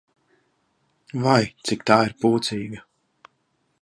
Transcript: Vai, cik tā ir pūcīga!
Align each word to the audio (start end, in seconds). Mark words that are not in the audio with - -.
Vai, 1.25 1.37
cik 1.71 1.85
tā 1.91 1.99
ir 2.07 2.17
pūcīga! 2.25 2.83